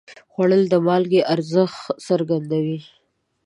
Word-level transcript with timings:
خوړل 0.31 0.63
د 0.69 0.73
مالګې 0.87 1.21
ارزښت 1.33 1.79
څرګندوي 2.07 2.79